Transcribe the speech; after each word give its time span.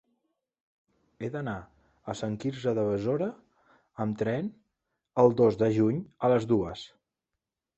He 1.19 1.27
d'anar 1.35 1.53
a 2.13 2.15
Sant 2.21 2.37
Quirze 2.43 2.73
de 2.79 2.85
Besora 2.87 3.27
amb 4.07 4.19
tren 4.23 4.49
el 5.25 5.37
dos 5.43 5.61
de 5.63 5.71
juny 5.77 6.01
a 6.29 6.33
les 6.35 6.49
dues. 6.55 6.89